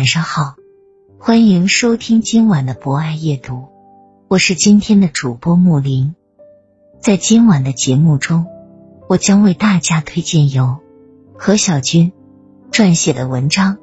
[0.00, 0.54] 晚上好，
[1.18, 3.68] 欢迎收听今晚的博爱夜读，
[4.28, 6.14] 我是今天的主播木林。
[7.02, 8.46] 在今晚的节目中，
[9.10, 10.78] 我将为大家推荐由
[11.36, 12.12] 何小军
[12.72, 13.76] 撰写的文章《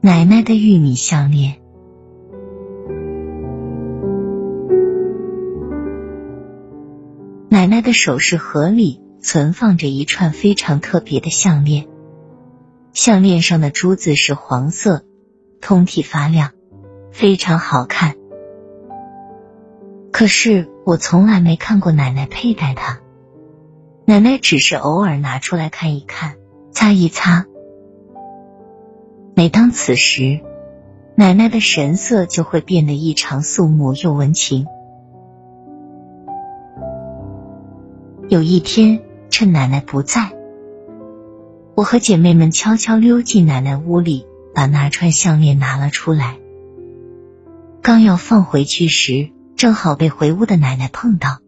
[0.00, 1.56] 奶奶的玉米项链》。
[7.50, 11.88] 奶奶的首饰盒里存放着一串非常特别的项链。
[12.94, 15.04] 项链上的珠子是黄色，
[15.60, 16.52] 通体发亮，
[17.10, 18.14] 非常好看。
[20.12, 23.00] 可是我从来没看过奶奶佩戴它，
[24.04, 26.36] 奶奶只是偶尔拿出来看一看，
[26.70, 27.46] 擦一擦。
[29.34, 30.40] 每当此时，
[31.14, 34.66] 奶奶的神色就会变得异常肃穆又温情。
[38.28, 40.32] 有一天，趁奶奶不在。
[41.74, 46.38] 我和姐妹们悄悄溜进奶奶屋里，把那串项链拿了出来。
[47.82, 51.40] 刚要放回去时，正好被回屋的奶奶碰到。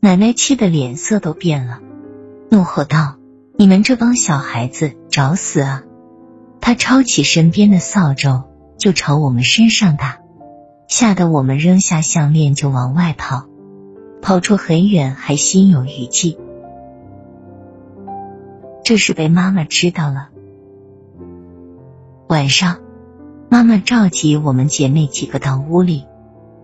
[0.00, 1.80] 奶奶气得脸色都变了，
[2.48, 3.16] 怒吼道
[3.58, 5.82] ：“你们这帮小孩子，找死啊！”
[6.62, 8.44] 她抄起身边的扫帚
[8.78, 10.20] 就朝我们身上打，
[10.88, 13.44] 吓得我们扔下项链就往外跑，
[14.22, 16.38] 跑出很远还心有余悸。
[18.82, 20.30] 这是被妈妈知道了。
[22.26, 22.80] 晚上，
[23.50, 26.06] 妈妈召集我们姐妹几个到屋里，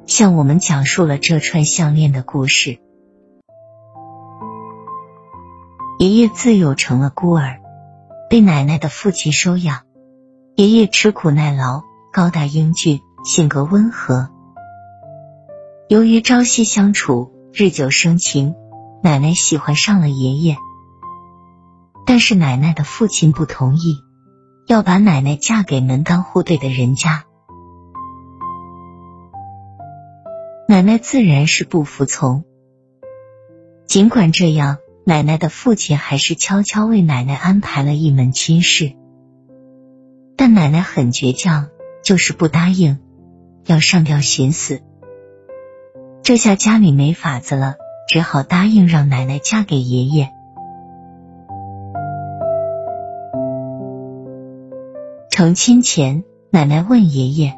[0.06, 2.78] 向我们讲述了这串项链的故事。
[5.98, 7.60] 爷爷自幼成了孤儿，
[8.30, 9.82] 被奶奶的父亲收养。
[10.56, 14.30] 爷爷吃苦耐劳，高大英俊，性格温和。
[15.88, 18.54] 由于朝夕相处，日久生情，
[19.02, 20.56] 奶奶喜欢上了爷爷。
[22.06, 23.98] 但是奶奶的父亲不同意，
[24.70, 27.24] 要把奶奶嫁给门当户对的人家。
[30.68, 32.44] 奶奶自然是不服从。
[33.84, 38.92] 尽管这样，奶奶的父亲还是悄悄为奶奶安排了一门亲事。
[40.36, 41.66] 但奶奶很倔强，
[42.04, 43.00] 就是不答应，
[43.66, 44.82] 要上吊寻死。
[46.22, 47.74] 这下家里没法子了，
[48.06, 50.30] 只好答应让奶奶嫁给爷爷。
[55.40, 57.56] 成亲前，奶奶问爷爷：“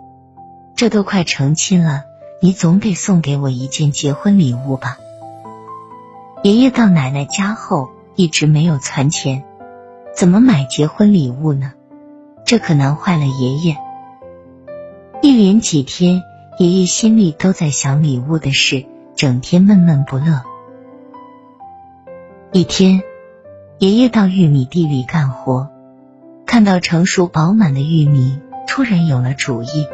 [0.79, 2.05] 这都快成亲了，
[2.41, 4.99] 你总得送给我一件结婚礼物吧？”
[6.45, 9.43] 爷爷到奶奶家后一直没有存钱，
[10.15, 11.73] 怎么买结婚礼物呢？
[12.45, 13.77] 这可难坏了爷爷。
[15.21, 16.23] 一连几天，
[16.61, 20.45] 爷爷心里都在想礼物的事，整天闷闷不乐。
[22.53, 23.03] 一天，
[23.81, 25.69] 爷爷到玉米地里干活。
[26.53, 29.87] 看到成熟饱满的玉米，突然有了主意。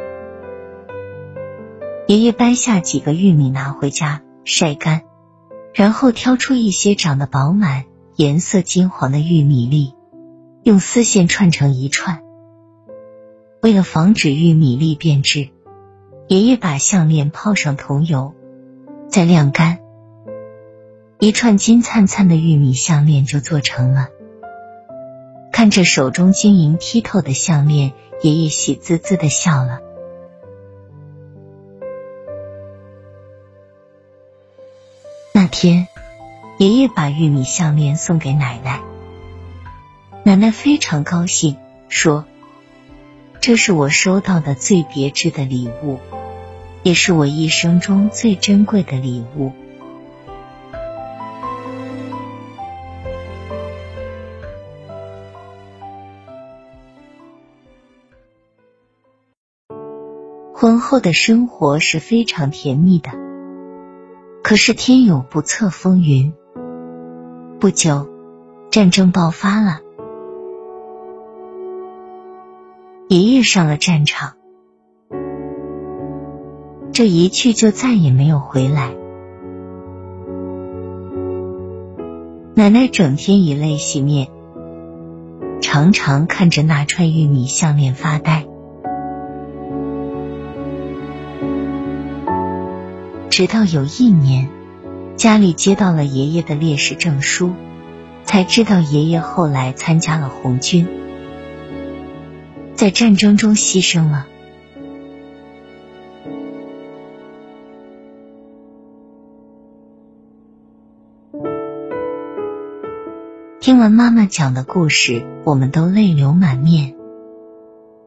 [2.08, 5.02] 爷爷掰下几个玉米拿回家晒干，
[5.72, 7.84] 然后挑出一些长得饱满、
[8.16, 9.94] 颜色金黄的玉米粒，
[10.64, 12.22] 用丝线串成一串。
[13.62, 15.50] 为了防止玉米粒变质，
[16.26, 18.34] 爷爷把项链泡上桐油，
[19.08, 19.78] 再晾干，
[21.20, 24.08] 一串金灿灿的玉米项链就做成了。
[25.58, 29.81] 看着手中晶莹剔透的项链，爷爷喜滋滋的笑了。
[35.34, 35.88] 那天，
[36.58, 38.82] 爷爷把玉米项链送给奶奶，
[40.22, 41.56] 奶奶非常高兴，
[41.88, 42.25] 说
[43.43, 45.99] ：“这是我收到的最别致的礼物，
[46.84, 49.50] 也是我一生中最珍贵的礼物。”
[60.60, 63.10] 婚后的生活是非常甜蜜的。
[64.43, 66.32] 可是天有不测风云，
[67.60, 68.08] 不久
[68.69, 69.78] 战争爆发了，
[73.08, 74.32] 爷爷上了战场，
[76.90, 78.96] 这一去就再也没有回来。
[82.56, 84.26] 奶奶整天以泪洗面，
[85.60, 88.44] 常常看着那串玉米项链发呆。
[93.38, 94.49] 直到有一年，
[95.14, 97.52] 家里接到了爷爷的烈士证书，
[98.25, 100.88] 才知道爷爷后来参加了红军，
[102.75, 104.26] 在战争中牺牲了。
[113.61, 116.96] 听完妈妈讲的故事，我们都泪流满面。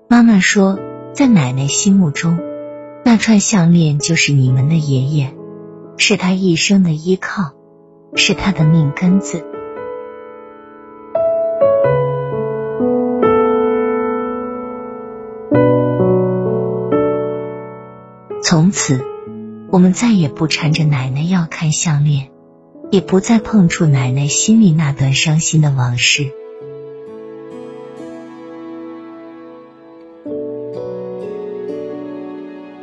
[0.09, 0.77] 妈妈说，
[1.13, 2.50] 在奶奶心目中。
[3.03, 5.33] 那串项链就是你们的爷爷，
[5.97, 7.51] 是他一生的依靠，
[8.15, 9.45] 是他的命根子。
[18.43, 19.03] 从此，
[19.71, 22.29] 我们再也不缠着奶奶要看项链，
[22.91, 26.31] 也不再碰触奶奶心里那段伤心的往事。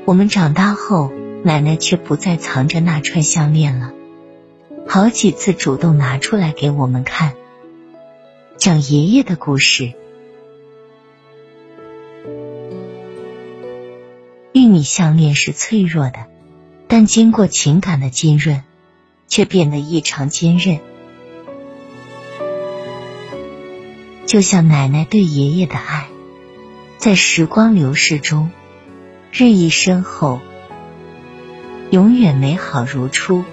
[0.08, 1.12] 我们长大后，
[1.44, 3.92] 奶奶却不再藏着那串项链了，
[4.86, 7.34] 好几次主动拿出来给我们看，
[8.56, 9.92] 讲爷爷的故事。
[14.54, 16.24] 玉米项链是脆弱的，
[16.86, 18.62] 但经过情感的浸润，
[19.26, 20.80] 却变得异常坚韧。
[24.24, 26.08] 就像奶奶对爷爷的爱，
[26.96, 28.50] 在时光流逝中。
[29.30, 30.40] 日益深厚，
[31.90, 33.44] 永远美好如初。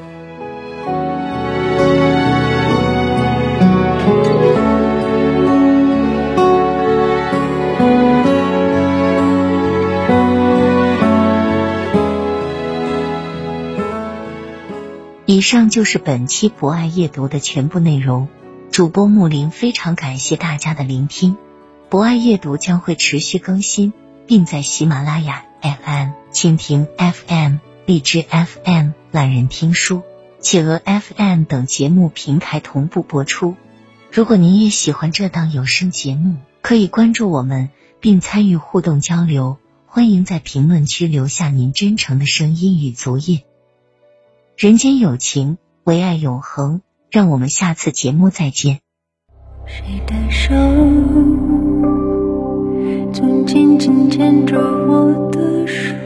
[15.28, 18.28] 以上就是本期博爱夜读的全部内容。
[18.72, 21.38] 主播木林非常感谢大家的聆听，
[21.90, 23.94] 博爱夜读将会持续更新，
[24.26, 25.46] 并在喜马拉雅。
[25.66, 27.56] FM、蜻蜓 FM、
[27.88, 30.04] 荔枝 FM、懒人听书、
[30.40, 33.56] 企鹅 FM 等节目平台同步播出。
[34.12, 37.70] 如果您也喜欢这档有声节目，可以关注我们
[38.00, 39.58] 并参与互动交流。
[39.88, 43.42] 欢迎在评论区留下您真诚的声音与足印。
[44.58, 46.82] 人间有情，唯爱永恒。
[47.12, 48.82] 让我们下次节目再见。
[49.66, 50.54] 谁的手
[53.14, 55.55] 总紧紧牵着我的？
[55.66, 56.05] 人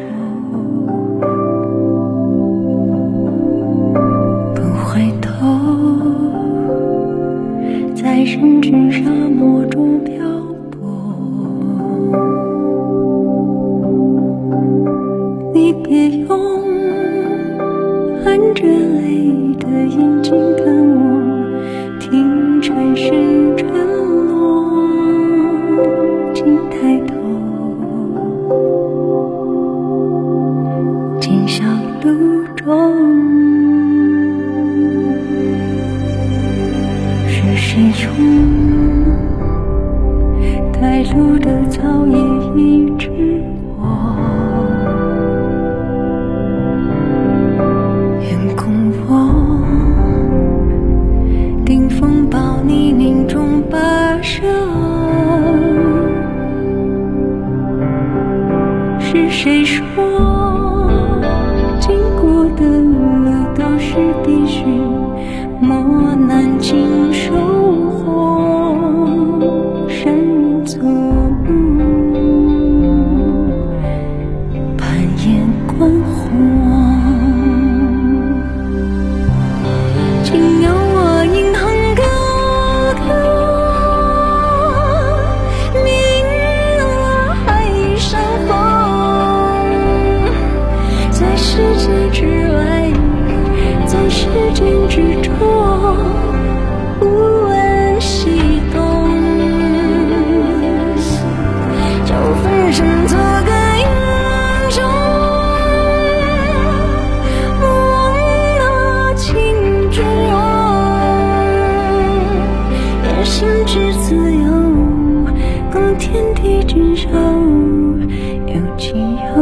[119.36, 119.42] 好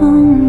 [0.00, 0.45] 梦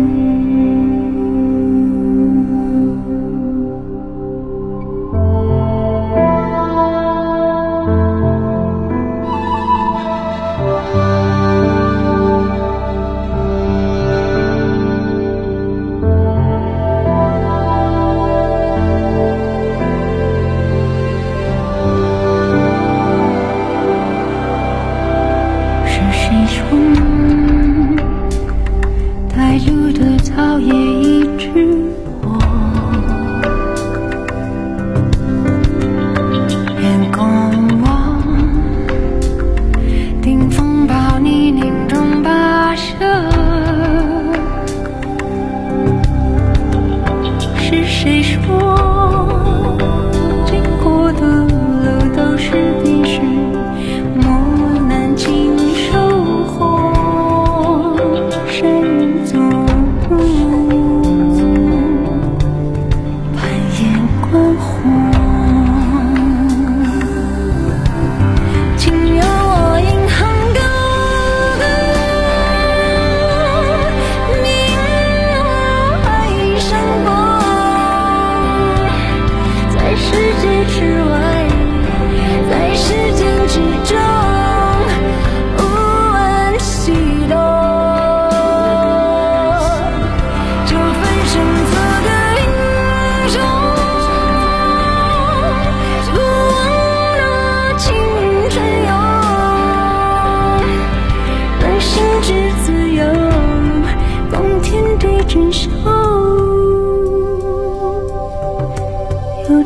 [47.99, 48.66] 谁说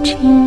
[0.03, 0.40] 情。